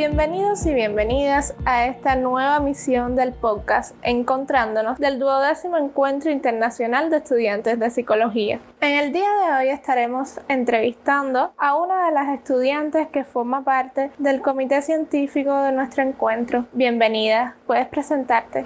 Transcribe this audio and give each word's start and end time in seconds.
Bienvenidos 0.00 0.64
y 0.64 0.72
bienvenidas 0.72 1.52
a 1.66 1.84
esta 1.84 2.16
nueva 2.16 2.58
misión 2.60 3.16
del 3.16 3.34
podcast 3.34 3.94
Encontrándonos 4.02 4.98
del 4.98 5.18
duodécimo 5.18 5.76
Encuentro 5.76 6.30
Internacional 6.30 7.10
de 7.10 7.18
Estudiantes 7.18 7.78
de 7.78 7.90
Psicología. 7.90 8.60
En 8.80 8.98
el 8.98 9.12
día 9.12 9.28
de 9.28 9.58
hoy 9.58 9.68
estaremos 9.68 10.40
entrevistando 10.48 11.52
a 11.58 11.76
una 11.76 12.06
de 12.06 12.12
las 12.12 12.28
estudiantes 12.30 13.08
que 13.08 13.24
forma 13.24 13.62
parte 13.62 14.10
del 14.16 14.40
comité 14.40 14.80
científico 14.80 15.54
de 15.64 15.72
nuestro 15.72 16.02
encuentro. 16.02 16.64
Bienvenida, 16.72 17.56
puedes 17.66 17.86
presentarte. 17.86 18.64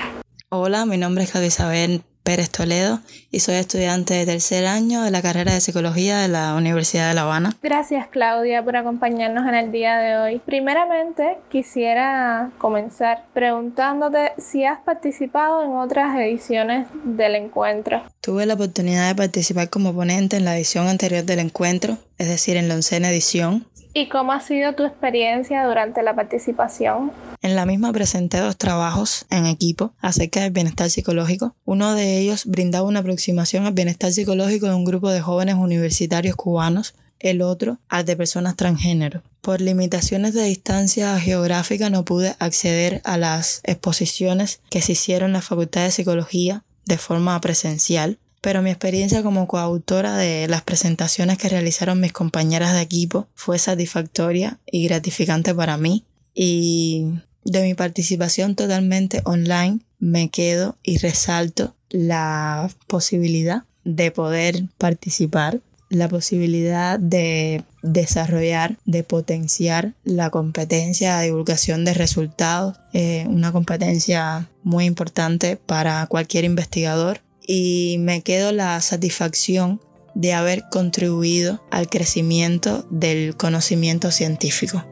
Hola, 0.50 0.86
mi 0.86 0.98
nombre 0.98 1.24
es 1.24 1.32
Claudia 1.32 1.48
Isabel 1.48 2.04
Pérez 2.24 2.48
Toledo 2.48 3.00
y 3.30 3.40
soy 3.40 3.56
estudiante 3.56 4.14
de 4.14 4.24
tercer 4.24 4.64
año 4.66 5.02
de 5.02 5.10
la 5.10 5.20
carrera 5.20 5.52
de 5.52 5.60
psicología 5.60 6.18
de 6.20 6.28
la 6.28 6.54
Universidad 6.54 7.08
de 7.08 7.14
La 7.14 7.22
Habana. 7.22 7.54
Gracias 7.62 8.08
Claudia 8.08 8.64
por 8.64 8.76
acompañarnos 8.76 9.46
en 9.46 9.54
el 9.54 9.70
día 9.70 9.98
de 9.98 10.16
hoy. 10.16 10.40
Primeramente 10.44 11.36
quisiera 11.50 12.50
comenzar 12.56 13.26
preguntándote 13.34 14.32
si 14.38 14.64
has 14.64 14.80
participado 14.80 15.62
en 15.62 15.72
otras 15.72 16.16
ediciones 16.16 16.88
del 17.04 17.34
encuentro. 17.34 18.02
Tuve 18.22 18.46
la 18.46 18.54
oportunidad 18.54 19.08
de 19.08 19.14
participar 19.14 19.68
como 19.68 19.94
ponente 19.94 20.38
en 20.38 20.46
la 20.46 20.56
edición 20.56 20.88
anterior 20.88 21.24
del 21.24 21.40
encuentro, 21.40 21.98
es 22.16 22.28
decir, 22.28 22.56
en 22.56 22.68
la 22.68 22.74
oncena 22.74 23.10
edición, 23.10 23.66
¿Y 23.96 24.08
cómo 24.08 24.32
ha 24.32 24.40
sido 24.40 24.74
tu 24.74 24.82
experiencia 24.82 25.64
durante 25.64 26.02
la 26.02 26.16
participación? 26.16 27.12
En 27.42 27.54
la 27.54 27.64
misma 27.64 27.92
presenté 27.92 28.38
dos 28.38 28.56
trabajos 28.56 29.24
en 29.30 29.46
equipo 29.46 29.94
acerca 30.00 30.40
del 30.40 30.50
bienestar 30.50 30.90
psicológico. 30.90 31.54
Uno 31.64 31.94
de 31.94 32.18
ellos 32.18 32.44
brindaba 32.44 32.88
una 32.88 32.98
aproximación 32.98 33.66
al 33.66 33.72
bienestar 33.72 34.10
psicológico 34.12 34.66
de 34.66 34.74
un 34.74 34.84
grupo 34.84 35.10
de 35.10 35.20
jóvenes 35.20 35.54
universitarios 35.54 36.34
cubanos, 36.34 36.96
el 37.20 37.40
otro 37.40 37.78
al 37.88 38.04
de 38.04 38.16
personas 38.16 38.56
transgénero. 38.56 39.22
Por 39.40 39.60
limitaciones 39.60 40.34
de 40.34 40.42
distancia 40.42 41.16
geográfica 41.20 41.88
no 41.88 42.04
pude 42.04 42.34
acceder 42.40 43.00
a 43.04 43.16
las 43.16 43.60
exposiciones 43.62 44.60
que 44.70 44.82
se 44.82 44.92
hicieron 44.92 45.28
en 45.28 45.34
la 45.34 45.40
Facultad 45.40 45.84
de 45.84 45.92
Psicología 45.92 46.64
de 46.84 46.98
forma 46.98 47.40
presencial, 47.40 48.18
pero 48.44 48.60
mi 48.60 48.68
experiencia 48.68 49.22
como 49.22 49.48
coautora 49.48 50.18
de 50.18 50.46
las 50.48 50.60
presentaciones 50.60 51.38
que 51.38 51.48
realizaron 51.48 51.98
mis 51.98 52.12
compañeras 52.12 52.74
de 52.74 52.82
equipo 52.82 53.26
fue 53.34 53.58
satisfactoria 53.58 54.60
y 54.70 54.86
gratificante 54.86 55.54
para 55.54 55.78
mí. 55.78 56.04
Y 56.34 57.06
de 57.44 57.62
mi 57.62 57.72
participación 57.72 58.54
totalmente 58.54 59.22
online 59.24 59.78
me 59.98 60.28
quedo 60.28 60.76
y 60.82 60.98
resalto 60.98 61.74
la 61.88 62.68
posibilidad 62.86 63.62
de 63.82 64.10
poder 64.10 64.64
participar, 64.76 65.62
la 65.88 66.10
posibilidad 66.10 66.98
de 66.98 67.64
desarrollar, 67.80 68.76
de 68.84 69.04
potenciar 69.04 69.94
la 70.04 70.28
competencia 70.28 71.16
de 71.16 71.26
divulgación 71.26 71.86
de 71.86 71.94
resultados, 71.94 72.76
eh, 72.92 73.24
una 73.26 73.52
competencia 73.52 74.50
muy 74.62 74.84
importante 74.84 75.56
para 75.56 76.06
cualquier 76.08 76.44
investigador 76.44 77.22
y 77.46 77.96
me 78.00 78.22
quedo 78.22 78.52
la 78.52 78.80
satisfacción 78.80 79.80
de 80.14 80.32
haber 80.32 80.64
contribuido 80.70 81.60
al 81.70 81.88
crecimiento 81.88 82.84
del 82.90 83.36
conocimiento 83.36 84.10
científico. 84.10 84.84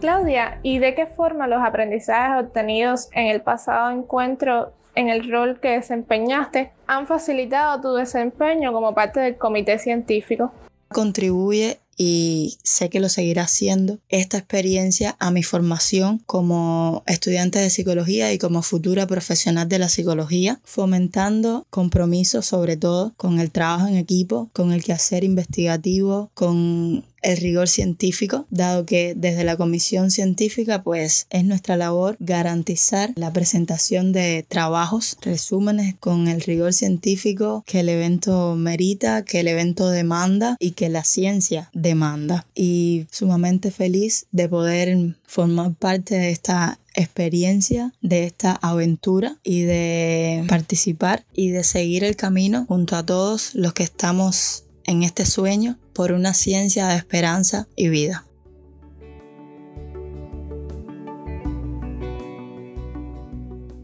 Claudia, 0.00 0.60
¿y 0.62 0.78
de 0.78 0.94
qué 0.94 1.06
forma 1.06 1.48
los 1.48 1.62
aprendizajes 1.62 2.44
obtenidos 2.44 3.08
en 3.12 3.26
el 3.26 3.40
pasado 3.40 3.90
encuentro 3.90 4.72
en 4.94 5.08
el 5.08 5.30
rol 5.30 5.58
que 5.60 5.70
desempeñaste 5.70 6.70
han 6.86 7.06
facilitado 7.06 7.80
tu 7.80 7.94
desempeño 7.94 8.72
como 8.72 8.94
parte 8.94 9.20
del 9.20 9.36
comité 9.36 9.78
científico? 9.78 10.52
Contribuye 10.88 11.80
y 11.96 12.58
sé 12.62 12.90
que 12.90 13.00
lo 13.00 13.08
seguirá 13.08 13.42
haciendo 13.42 13.98
esta 14.08 14.38
experiencia 14.38 15.16
a 15.18 15.30
mi 15.30 15.42
formación 15.42 16.18
como 16.26 17.02
estudiante 17.06 17.58
de 17.58 17.70
psicología 17.70 18.32
y 18.32 18.38
como 18.38 18.62
futura 18.62 19.06
profesional 19.06 19.68
de 19.68 19.78
la 19.78 19.88
psicología, 19.88 20.60
fomentando 20.64 21.66
compromisos 21.70 22.46
sobre 22.46 22.76
todo 22.76 23.14
con 23.16 23.40
el 23.40 23.50
trabajo 23.50 23.86
en 23.86 23.96
equipo, 23.96 24.50
con 24.52 24.72
el 24.72 24.84
quehacer 24.84 25.24
investigativo, 25.24 26.30
con 26.34 27.04
el 27.26 27.38
rigor 27.38 27.68
científico, 27.68 28.46
dado 28.50 28.86
que 28.86 29.14
desde 29.16 29.42
la 29.42 29.56
comisión 29.56 30.10
científica 30.12 30.82
pues 30.82 31.26
es 31.30 31.44
nuestra 31.44 31.76
labor 31.76 32.16
garantizar 32.20 33.12
la 33.16 33.32
presentación 33.32 34.12
de 34.12 34.46
trabajos, 34.48 35.18
resúmenes 35.22 35.96
con 35.96 36.28
el 36.28 36.40
rigor 36.40 36.72
científico 36.72 37.64
que 37.66 37.80
el 37.80 37.88
evento 37.88 38.54
merita, 38.54 39.24
que 39.24 39.40
el 39.40 39.48
evento 39.48 39.90
demanda 39.90 40.56
y 40.60 40.72
que 40.72 40.88
la 40.88 41.02
ciencia 41.02 41.68
demanda. 41.74 42.46
Y 42.54 43.06
sumamente 43.10 43.72
feliz 43.72 44.26
de 44.30 44.48
poder 44.48 45.16
formar 45.26 45.74
parte 45.74 46.14
de 46.14 46.30
esta 46.30 46.78
experiencia, 46.94 47.92
de 48.00 48.24
esta 48.24 48.52
aventura 48.52 49.38
y 49.42 49.62
de 49.62 50.44
participar 50.48 51.24
y 51.34 51.50
de 51.50 51.64
seguir 51.64 52.04
el 52.04 52.14
camino 52.14 52.66
junto 52.68 52.94
a 52.94 53.04
todos 53.04 53.54
los 53.54 53.72
que 53.72 53.82
estamos 53.82 54.64
en 54.84 55.02
este 55.02 55.26
sueño 55.26 55.78
por 55.96 56.12
una 56.12 56.34
ciencia 56.34 56.88
de 56.88 56.96
esperanza 56.96 57.66
y 57.74 57.88
vida. 57.88 58.24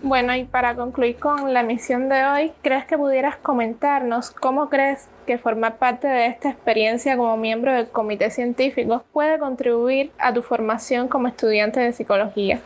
Bueno, 0.02 0.36
y 0.36 0.44
para 0.44 0.74
concluir 0.74 1.16
con 1.16 1.54
la 1.54 1.62
misión 1.62 2.10
de 2.10 2.22
hoy, 2.24 2.52
¿crees 2.60 2.84
que 2.84 2.98
pudieras 2.98 3.36
comentarnos 3.36 4.30
cómo 4.30 4.68
crees 4.68 5.08
que 5.26 5.38
formar 5.38 5.78
parte 5.78 6.06
de 6.06 6.26
esta 6.26 6.50
experiencia 6.50 7.16
como 7.16 7.38
miembro 7.38 7.72
del 7.72 7.88
comité 7.88 8.30
científico 8.30 9.04
puede 9.14 9.38
contribuir 9.38 10.10
a 10.18 10.34
tu 10.34 10.42
formación 10.42 11.08
como 11.08 11.28
estudiante 11.28 11.80
de 11.80 11.94
psicología? 11.94 12.60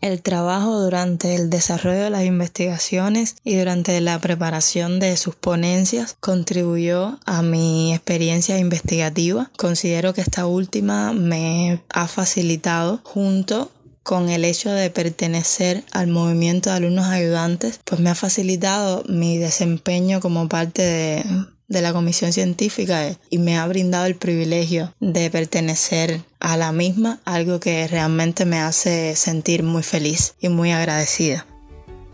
El 0.00 0.22
trabajo 0.22 0.80
durante 0.80 1.34
el 1.34 1.50
desarrollo 1.50 2.04
de 2.04 2.10
las 2.10 2.24
investigaciones 2.24 3.36
y 3.44 3.56
durante 3.56 4.00
la 4.00 4.18
preparación 4.18 4.98
de 4.98 5.16
sus 5.18 5.34
ponencias 5.34 6.16
contribuyó 6.20 7.18
a 7.26 7.42
mi 7.42 7.94
experiencia 7.94 8.58
investigativa. 8.58 9.50
Considero 9.58 10.14
que 10.14 10.22
esta 10.22 10.46
última 10.46 11.12
me 11.12 11.82
ha 11.90 12.08
facilitado 12.08 13.00
junto 13.04 13.70
con 14.02 14.30
el 14.30 14.44
hecho 14.46 14.70
de 14.70 14.88
pertenecer 14.88 15.84
al 15.92 16.06
movimiento 16.06 16.70
de 16.70 16.76
alumnos 16.76 17.06
ayudantes, 17.06 17.80
pues 17.84 18.00
me 18.00 18.08
ha 18.08 18.14
facilitado 18.14 19.04
mi 19.06 19.36
desempeño 19.36 20.20
como 20.20 20.48
parte 20.48 20.82
de, 20.82 21.24
de 21.70 21.80
la 21.80 21.94
comisión 21.94 22.32
científica 22.32 23.00
y 23.30 23.38
me 23.38 23.56
ha 23.56 23.66
brindado 23.66 24.04
el 24.04 24.16
privilegio 24.16 24.92
de 25.00 25.30
pertenecer 25.30 26.20
a 26.40 26.58
la 26.58 26.72
misma, 26.72 27.20
algo 27.24 27.60
que 27.60 27.86
realmente 27.86 28.44
me 28.44 28.58
hace 28.58 29.14
sentir 29.16 29.62
muy 29.62 29.82
feliz 29.82 30.34
y 30.40 30.50
muy 30.50 30.72
agradecida. 30.72 31.46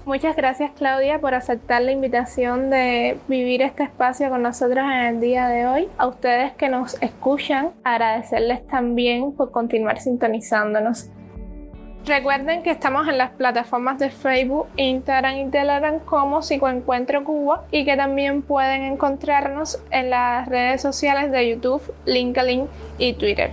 Muchas 0.05 0.37
gracias 0.37 0.71
Claudia 0.77 1.21
por 1.21 1.35
aceptar 1.35 1.83
la 1.83 1.91
invitación 1.91 2.71
de 2.71 3.19
vivir 3.27 3.61
este 3.61 3.83
espacio 3.83 4.29
con 4.29 4.41
nosotros 4.41 4.85
en 4.85 5.07
el 5.07 5.21
día 5.21 5.49
de 5.49 5.67
hoy. 5.67 5.89
A 5.99 6.07
ustedes 6.07 6.53
que 6.53 6.69
nos 6.69 6.97
escuchan, 7.03 7.71
agradecerles 7.83 8.65
también 8.69 9.33
por 9.33 9.51
continuar 9.51 10.01
sintonizándonos. 10.01 11.09
Recuerden 12.07 12.63
que 12.63 12.71
estamos 12.71 13.09
en 13.09 13.19
las 13.19 13.33
plataformas 13.33 13.99
de 13.99 14.11
Facebook, 14.11 14.69
Instagram 14.77 15.39
y 15.39 15.51
Telegram 15.51 15.99
como 15.99 16.41
Psicoencuentro 16.41 17.25
Cuba 17.25 17.65
y 17.73 17.85
que 17.85 17.97
también 17.97 18.43
pueden 18.43 18.85
encontrarnos 18.85 19.81
en 19.91 20.11
las 20.11 20.49
redes 20.49 20.81
sociales 20.81 21.33
de 21.33 21.51
YouTube, 21.51 21.83
LinkedIn 22.05 22.69
y 22.99 23.15
Twitter. 23.15 23.51